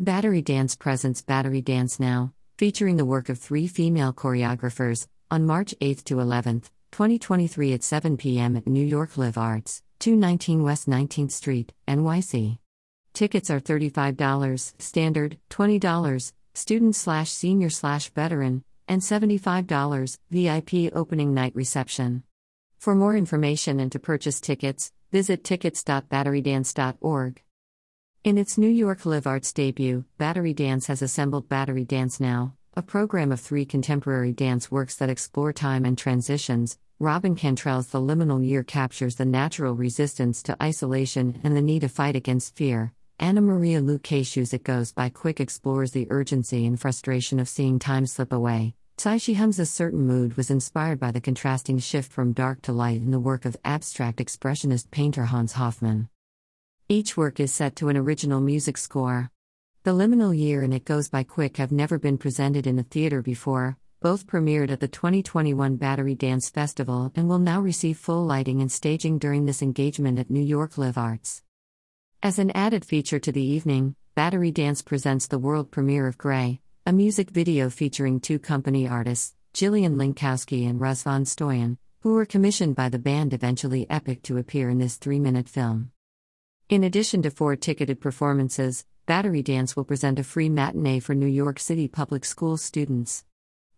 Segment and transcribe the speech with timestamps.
[0.00, 5.72] Battery Dance presents Battery Dance Now, featuring the work of three female choreographers, on March
[5.80, 8.56] 8 to 11, 2023 at 7 p.m.
[8.56, 12.58] at New York Live Arts, 219 West 19th Street, NYC.
[13.12, 21.54] Tickets are $35, standard, $20, student slash senior slash veteran, and $75, VIP opening night
[21.54, 22.24] reception.
[22.78, 27.43] For more information and to purchase tickets, visit tickets.batterydance.org.
[28.24, 32.80] In its New York Live Arts debut, Battery Dance has assembled Battery Dance Now, a
[32.80, 36.78] program of three contemporary dance works that explore time and transitions.
[36.98, 41.88] Robin Cantrell's The Liminal Year captures the natural resistance to isolation and the need to
[41.90, 42.94] fight against fear.
[43.18, 48.06] Anna Maria Lucaciu's It Goes By Quick explores the urgency and frustration of seeing time
[48.06, 48.74] slip away.
[48.96, 53.02] Tsai Hung's A Certain Mood was inspired by the contrasting shift from dark to light
[53.02, 56.08] in the work of abstract expressionist painter Hans Hofmann.
[56.88, 59.30] Each work is set to an original music score.
[59.84, 63.22] The Liminal Year and It Goes By Quick have never been presented in a theater
[63.22, 68.60] before, both premiered at the 2021 Battery Dance Festival and will now receive full lighting
[68.60, 71.42] and staging during this engagement at New York Live Arts.
[72.22, 76.60] As an added feature to the evening, Battery Dance presents the world premiere of Grey,
[76.84, 82.76] a music video featuring two company artists, Jillian Linkowski and Razvan Stoyan, who were commissioned
[82.76, 85.92] by the band Eventually Epic to appear in this three minute film.
[86.70, 91.26] In addition to four ticketed performances, Battery Dance will present a free matinee for New
[91.26, 93.22] York City public school students.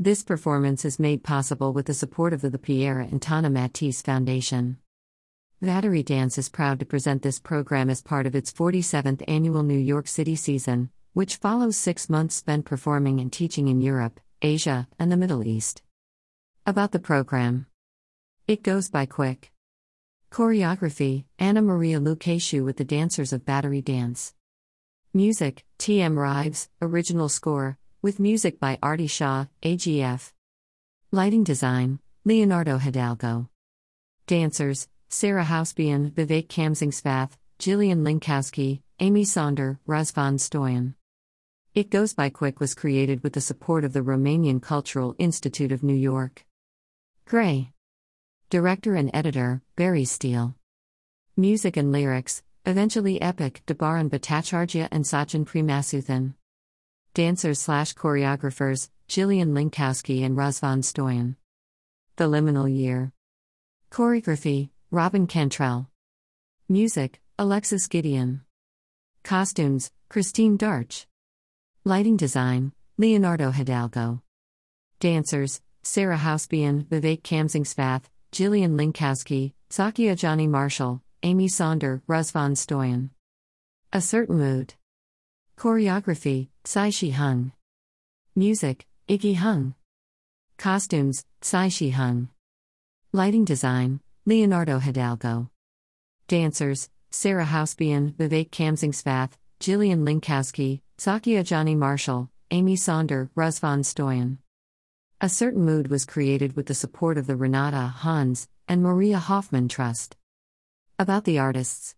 [0.00, 4.02] This performance is made possible with the support of the, the Pierre and Tana Matisse
[4.02, 4.78] Foundation.
[5.60, 9.78] Battery Dance is proud to present this program as part of its 47th annual New
[9.78, 15.12] York City season, which follows six months spent performing and teaching in Europe, Asia, and
[15.12, 15.82] the Middle East.
[16.66, 17.66] About the program
[18.48, 19.51] It goes by quick.
[20.32, 24.32] Choreography Anna Maria Lucaciu with the dancers of Battery Dance.
[25.12, 26.18] Music T.M.
[26.18, 30.32] Rives, original score, with music by Artie Shaw, AGF.
[31.10, 33.50] Lighting design Leonardo Hidalgo.
[34.26, 40.94] Dancers Sarah Housebian, Vivek Khamsingsavath, Jillian Linkowski, Amy Sonder, Razvan Stoyan.
[41.74, 45.82] It Goes By Quick was created with the support of the Romanian Cultural Institute of
[45.82, 46.46] New York.
[47.26, 47.72] Grey.
[48.52, 50.54] Director and editor, Barry Steele.
[51.38, 56.34] Music and lyrics, eventually epic, Debaran Bhattacharjya and Sachin Premasuthan.
[57.14, 61.36] Dancers slash choreographers, Jillian Linkowski and Razvan Stoyan.
[62.16, 63.12] The Liminal Year.
[63.90, 65.88] Choreography, Robin Cantrell.
[66.68, 68.42] Music, Alexis Gideon.
[69.22, 71.06] Costumes, Christine Darch.
[71.84, 74.20] Lighting design, Leonardo Hidalgo.
[75.00, 78.02] Dancers, Sarah Housebian, Vivek Khamsingsavath,
[78.32, 83.10] Jillian Linkowski, Sakia Johnny Marshall, Amy Sonder, Razvan Stoyan.
[83.92, 84.72] A Certain Mood.
[85.58, 87.52] Choreography, Tsai Hsi Hung.
[88.34, 89.74] Music, Iggy Hung.
[90.56, 92.30] Costumes, Tsai Hsi Hung.
[93.12, 95.50] Lighting design, Leonardo Hidalgo.
[96.26, 104.38] Dancers, Sarah Housebian, Vivek Khamsingsavath, Jillian Linkowski, Sakia Johnny Marshall, Amy Sonder, Razvan Stoyan.
[105.24, 109.68] A certain mood was created with the support of the Renata, Hans, and Maria Hofmann
[109.68, 110.16] Trust.
[110.98, 111.94] About the artists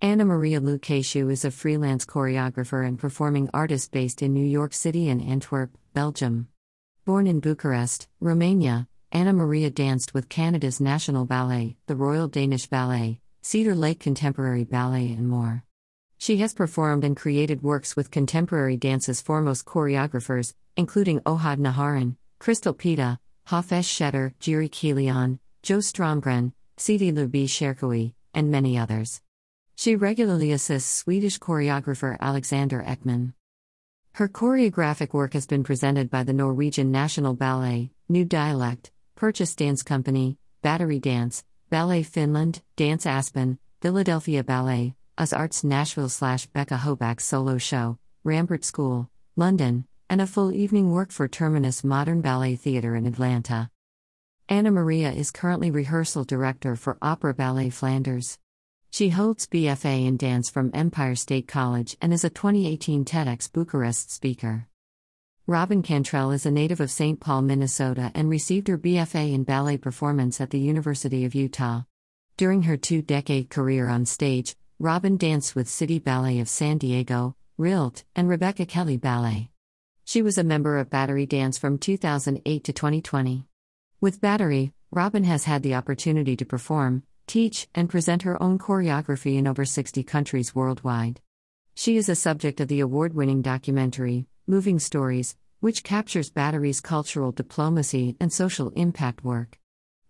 [0.00, 5.08] Anna Maria Lucaciu is a freelance choreographer and performing artist based in New York City
[5.08, 6.48] and Antwerp, Belgium.
[7.04, 13.20] Born in Bucharest, Romania, Anna Maria danced with Canada's National Ballet, the Royal Danish Ballet,
[13.42, 15.62] Cedar Lake Contemporary Ballet, and more.
[16.18, 22.72] She has performed and created works with contemporary dance's foremost choreographers, including Ohad Naharin, Crystal
[22.72, 23.18] Pite,
[23.48, 29.20] Hofesh Shechter, Jiri Kylian, Jo Stromgren, Sidi Larbi Cherkaoui, and many others.
[29.76, 33.34] She regularly assists Swedish choreographer Alexander Ekman.
[34.14, 39.82] Her choreographic work has been presented by the Norwegian National Ballet, New Dialect, Purchase Dance
[39.82, 47.20] Company, Battery Dance, Ballet Finland, Dance Aspen, Philadelphia Ballet, OZ Arts Nashville slash Becca Hoback
[47.20, 52.96] Solo Show, Rambert School, London, and a full evening work for Terminus Modern Ballet Theatre
[52.96, 53.70] in Atlanta.
[54.48, 58.36] Anna Maria is currently rehearsal director for Opera Ballet Flanders.
[58.90, 64.10] She holds BFA in dance from Empire State College and is a 2018 TEDx Bucharest
[64.10, 64.66] speaker.
[65.46, 67.20] Robin Cantrell is a native of St.
[67.20, 71.82] Paul, Minnesota, and received her BFA in ballet performance at the University of Utah.
[72.36, 77.36] During her two decade career on stage, Robin danced with City Ballet of San Diego,
[77.60, 79.49] RILT, and Rebecca Kelly Ballet.
[80.10, 83.46] She was a member of Battery Dance from 2008 to 2020.
[84.00, 89.36] With Battery, Robin has had the opportunity to perform, teach, and present her own choreography
[89.36, 91.20] in over 60 countries worldwide.
[91.76, 97.30] She is a subject of the award winning documentary, Moving Stories, which captures Battery's cultural
[97.30, 99.60] diplomacy and social impact work.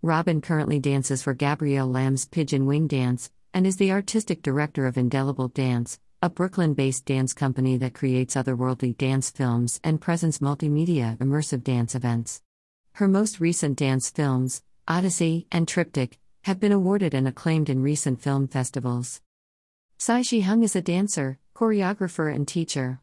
[0.01, 4.97] Robin currently dances for Gabrielle Lamb's Pigeon Wing Dance and is the artistic director of
[4.97, 11.17] Indelible Dance, a Brooklyn based dance company that creates otherworldly dance films and presents multimedia
[11.17, 12.43] immersive dance events.
[12.93, 18.21] Her most recent dance films, Odyssey and Triptych, have been awarded and acclaimed in recent
[18.21, 19.23] film festivals.
[19.97, 23.01] Tsai Hsi Hung is a dancer, choreographer, and teacher.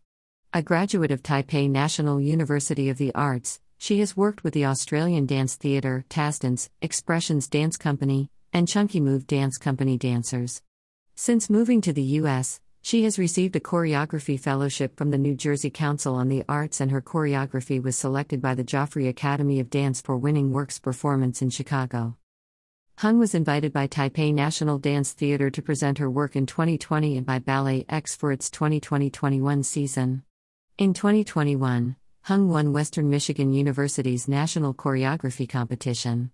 [0.53, 5.25] A graduate of Taipei National University of the Arts, she has worked with the Australian
[5.25, 10.61] dance theatre, Tasdance, Expressions Dance Company, and Chunky Move Dance Company dancers.
[11.15, 15.69] Since moving to the U.S., she has received a choreography fellowship from the New Jersey
[15.69, 19.99] Council on the Arts, and her choreography was selected by the Joffrey Academy of Dance
[19.99, 22.15] for Winning Works performance in Chicago.
[22.99, 27.25] Hung was invited by Taipei National Dance Theatre to present her work in 2020 and
[27.25, 30.23] by Ballet X for its 2020 21 season.
[30.77, 36.31] In 2021, Hung won Western Michigan University's National Choreography Competition.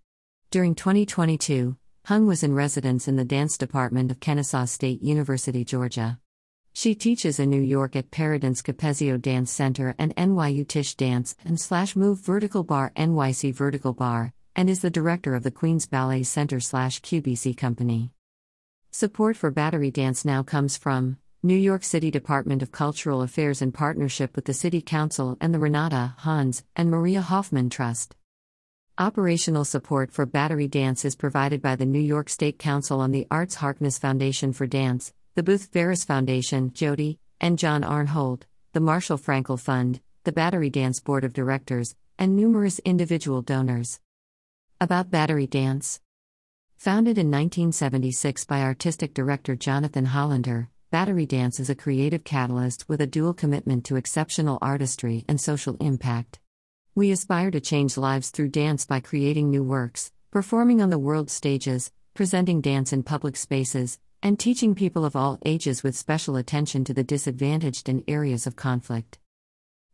[0.52, 6.20] During 2022, Hung was in residence in the dance department of Kennesaw State University, Georgia.
[6.76, 11.60] She teaches in New York at Peridance Capezio Dance Center and NYU Tisch Dance and
[11.60, 16.24] slash Move Vertical Bar NYC Vertical Bar, and is the director of the Queens Ballet
[16.24, 18.10] Center slash QBC Company.
[18.90, 23.72] Support for Battery Dance now comes from New York City Department of Cultural Affairs in
[23.72, 28.16] partnership with the City Council and the Renata, Hans, and Maria Hofmann Trust.
[28.98, 33.28] Operational support for Battery Dance is provided by the New York State Council on the
[33.30, 38.44] Arts Harkness Foundation for Dance, the Booth Ferris Foundation, Jody, and John Arnhold,
[38.74, 44.00] the Marshall Frankel Fund, the Battery Dance Board of Directors, and numerous individual donors.
[44.80, 46.00] About Battery Dance
[46.78, 53.02] Founded in 1976 by artistic director Jonathan Hollander, Battery Dance is a creative catalyst with
[53.02, 56.40] a dual commitment to exceptional artistry and social impact.
[56.94, 61.32] We aspire to change lives through dance by creating new works, performing on the world
[61.32, 66.86] stages, presenting dance in public spaces, and teaching people of all ages with special attention
[66.86, 69.20] to the disadvantaged and areas of conflict.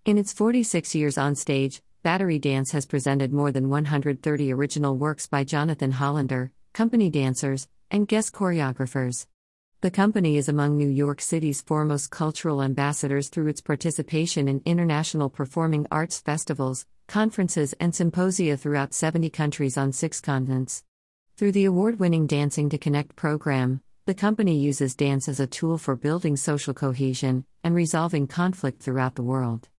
[0.05, 5.25] In its 46 years on stage, Battery Dance has presented more than 130 original works
[5.25, 9.25] by Jonathan Hollander, company dancers, and guest choreographers.
[9.81, 15.31] The company is among New York City's foremost cultural ambassadors through its participation in international
[15.31, 20.83] performing arts festivals, conferences, and symposia throughout 70 countries on six continents.
[21.35, 25.77] Through the award winning Dancing to Connect program, the company uses dance as a tool
[25.77, 29.69] for building social cohesion and resolving conflict throughout the world.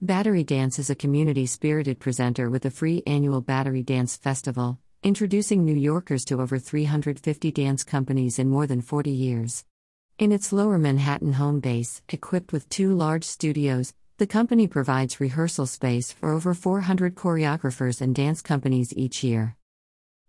[0.00, 5.64] Battery Dance is a community spirited presenter with a free annual Battery Dance Festival, introducing
[5.64, 9.64] New Yorkers to over 350 dance companies in more than 40 years.
[10.20, 15.66] In its lower Manhattan home base, equipped with two large studios, the company provides rehearsal
[15.66, 19.57] space for over 400 choreographers and dance companies each year.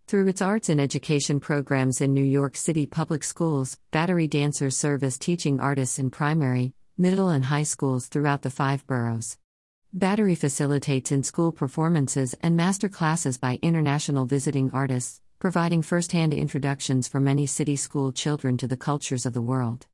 [0.09, 5.03] Through its arts and education programs in New York City public schools, Battery dancers serve
[5.03, 9.37] as teaching artists in primary, middle, and high schools throughout the five boroughs.
[9.93, 16.33] Battery facilitates in school performances and master classes by international visiting artists, providing first hand
[16.33, 19.85] introductions for many city school children to the cultures of the world.